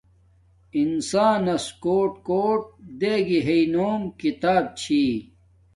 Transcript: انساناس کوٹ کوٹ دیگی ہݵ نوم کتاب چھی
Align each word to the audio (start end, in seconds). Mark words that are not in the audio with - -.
انساناس 0.79 1.65
کوٹ 1.83 2.11
کوٹ 2.27 2.61
دیگی 2.99 3.39
ہݵ 3.47 3.61
نوم 3.73 4.01
کتاب 4.21 4.63
چھی 4.79 5.03